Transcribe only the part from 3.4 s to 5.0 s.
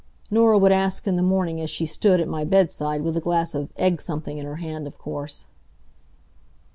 of egg something in her hand, of